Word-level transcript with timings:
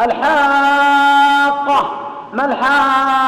الحاقة. 0.00 1.90
ما 2.32 2.44
الحاقة؟ 2.44 3.25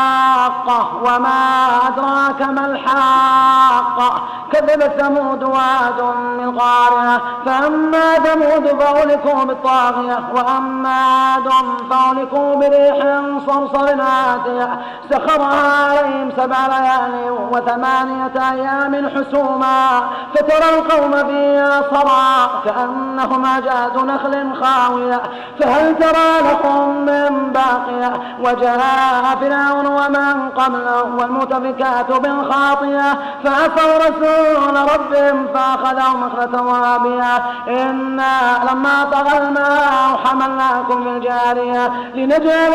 وما 1.03 1.69
أدراك 1.89 2.43
ما 2.43 2.67
الحاقة 2.67 4.23
كذب 4.53 4.83
ثمود 4.83 5.43
وعاد 5.43 6.03
من 6.39 6.59
قارعة 6.59 7.21
فأما 7.47 8.15
ثمود 8.15 8.81
فأهلكوا 8.81 9.45
بالطاغية 9.45 10.19
وأما 10.35 10.89
عاد 10.89 11.49
فأهلكوا 11.91 12.55
بريح 12.55 13.21
صرصر 13.47 14.03
عاتية 14.03 14.81
سخرها 15.11 15.89
عليهم 15.89 16.31
سبع 16.37 16.67
ليال 16.67 17.31
وثمانية 17.53 18.53
أيام 18.53 19.09
حسوما. 19.09 20.03
فترى 20.35 20.79
القوم 20.79 21.13
فيها 21.13 21.83
صرعى 21.91 22.49
كأنهم 22.65 23.45
أعجاز 23.45 23.97
نخل 23.97 24.55
خاوية. 24.63 25.23
فهل 25.61 25.99
ترى 25.99 26.51
لكم 26.51 26.91
من 26.91 27.53
باقية؟ 27.53 28.13
وجاء 28.41 29.37
فرعون 29.41 29.87
ومن 29.87 30.51
قبله 30.59 31.03
والمتفكات 31.19 32.11
بالخاطية 32.11 33.19
فعصوا 33.45 33.99
رسول 33.99 34.77
ربهم 34.95 35.47
فأخذهم 35.55 36.25
أخذة 36.25 36.63
وابية 36.63 37.37
إنا 37.69 38.65
لما 38.73 39.05
طغى 39.05 39.39
الماء 39.39 40.21
حملناكم 40.25 41.05
في 41.05 41.09
الجارية 41.11 41.89
لنجعل 42.15 42.73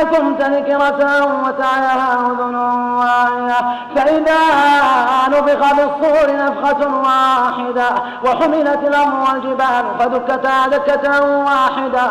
لكم 0.00 0.34
تذكرة 0.34 1.24
وتعيها 1.44 2.18
أذن 2.26 2.54
واعية 2.98 3.56
فإذا 3.96 4.40
نفخ 5.28 5.74
بالصور 5.74 6.36
نفخة 6.36 6.88
واحدة 6.98 7.88
وحملت 8.24 8.80
الأرض 8.86 9.28
والجبال 9.28 9.84
فدكتا 9.98 10.66
دكة 10.66 11.36
واحدة. 11.38 12.10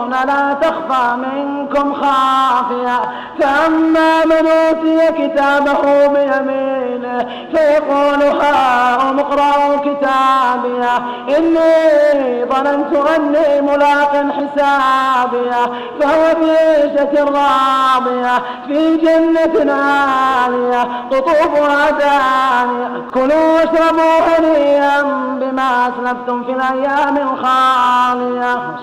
لا 0.25 0.53
تخفى 0.53 1.15
منكم 1.17 1.93
خافية. 1.93 3.01
فأما 3.39 4.25
من 4.25 4.47
أوتي 4.47 5.11
كتابه 5.11 6.07
بيمينه 6.07 7.27
فيقول 7.53 8.23
هاؤم 8.23 9.19
اقرأوا 9.19 9.77
كتابية. 9.77 10.97
إني 11.37 12.45
ظننت 12.45 12.93
أني 13.15 13.61
ملاق 13.61 14.13
حسابية. 14.37 15.61
فهو 15.99 16.35
في 16.35 16.51
عيشة 16.51 17.23
راضية 17.23 18.41
في 18.67 18.97
جنة 18.97 19.73
عالية 19.73 20.81
قطوفها 21.11 21.91
دانية 21.91 23.09
كلوا 23.13 23.53
واشربوا 23.53 24.19
هنيئا 24.27 25.01
بما 25.41 25.87
أسلفتم 25.87 26.43
في 26.43 26.51
الأيام 26.51 27.17
الخالية. 27.17 28.75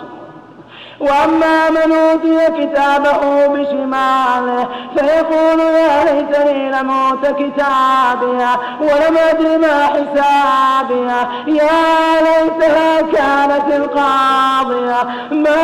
وأما 1.01 1.71
من 1.71 1.93
أوتي 1.93 2.47
كتابه 2.67 3.47
بشماله 3.47 4.69
فيقول 4.97 5.61
يا 5.61 6.05
ليتني 6.05 6.71
لموت 6.71 7.27
كتابيا 7.27 8.51
ولم 8.81 9.17
أدر 9.31 9.59
ما 9.59 9.87
حسابيا 9.87 11.29
يا 11.47 12.21
ليتها 12.23 13.01
كانت 13.01 13.75
القاضية 13.77 15.03
ما 15.31 15.57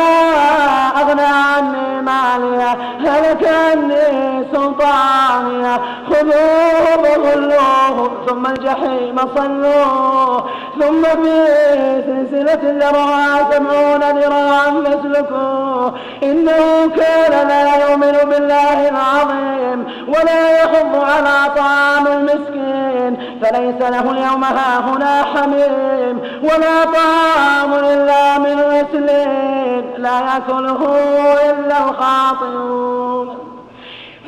أغنى 1.01 1.21
عني 1.21 2.01
ماليا 2.01 2.75
هلك 2.99 3.47
عني 3.47 4.45
سلطانيا 4.53 5.79
خذوه 6.09 6.64
فغلوه 7.15 8.11
ثم 8.27 8.45
الجحيم 8.45 9.15
صلوه 9.35 10.49
ثم 10.79 11.03
في 11.03 11.45
سلسلة 12.07 12.59
ذرعها 12.63 13.51
سبعون 13.51 14.01
ذراعا 14.19 14.71
فاسلكوه. 14.83 15.93
إنه 16.23 16.91
كان 16.95 17.47
لا 17.47 17.89
يؤمن 17.89 18.17
بالله 18.29 18.89
العظيم 18.89 19.85
ولا 20.07 20.61
يحض 20.61 20.95
على 20.95 21.51
طعام 21.55 22.07
المسكين 22.07 23.39
فليس 23.41 23.81
له 23.91 24.11
اليوم 24.11 24.43
هاهنا 24.43 25.23
حميم 25.23 26.19
ولا 26.43 26.85
طعام 26.85 27.73
إلا 27.73 28.37
من 28.37 28.61
غسلين 28.61 29.93
لا 29.97 30.19
يأكله 30.19 30.79
إلا 31.49 31.77
الخاطئون. 31.89 33.54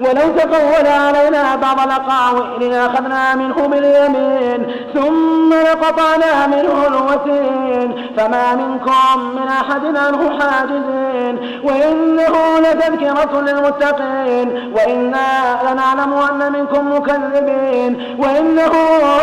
ولو 0.00 0.32
تقول 0.38 0.86
علينا 0.86 1.56
بعض 1.56 1.80
الأقاويل 1.80 2.70
لأخذنا 2.70 3.34
منه 3.34 3.54
باليمين 3.54 4.66
ثم 4.94 5.52
لقطعنا 5.54 6.46
منه 6.46 6.86
الوتين 6.86 8.10
فما 8.16 8.54
منكم 8.54 9.18
من 9.36 9.48
أحد 9.48 9.96
عنه 9.96 10.38
حاجزين 10.40 11.60
وإنه 11.64 12.58
لتذكرة 12.58 13.40
للمتقين 13.40 14.72
وإنا 14.76 15.58
لنعلم 15.72 16.12
أن 16.12 16.52
منكم 16.52 16.96
مكذبين 16.96 18.16
وإنه 18.18 18.72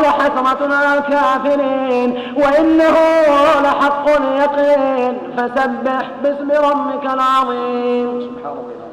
لحسرة 0.02 0.74
على 0.76 0.98
الكافرين 0.98 2.34
وإنه 2.36 2.96
لحق 3.64 4.10
اليقين 4.10 5.18
فسبح 5.38 6.12
باسم 6.24 6.52
ربك 6.52 7.06
العظيم. 7.14 8.22
سبحان 8.22 8.58
الله. 8.58 8.91